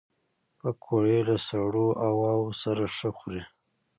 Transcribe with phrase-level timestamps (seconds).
[0.59, 3.43] پکورې له سړو هواوو سره ښه خوري